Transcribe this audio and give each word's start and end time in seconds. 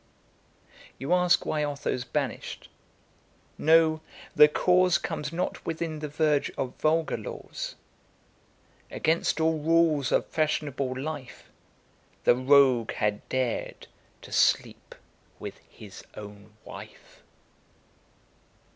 You 0.97 1.13
ask 1.13 1.45
why 1.45 1.63
Otho's 1.63 2.05
banish'd? 2.05 2.67
Know, 3.59 4.01
the 4.35 4.47
cause 4.47 4.97
Comes 4.97 5.31
not 5.31 5.63
within 5.63 5.99
the 5.99 6.07
verge 6.07 6.49
of 6.57 6.73
vulgar 6.79 7.17
laws. 7.19 7.75
Against 8.89 9.39
all 9.39 9.59
rules 9.59 10.11
of 10.11 10.25
fashionable 10.25 10.99
life, 10.99 11.51
The 12.23 12.35
rogue 12.35 12.93
had 12.93 13.29
dared 13.29 13.85
to 14.23 14.31
sleep 14.31 14.95
with 15.37 15.59
his 15.69 16.03
own 16.17 16.55
wife. 16.65 17.21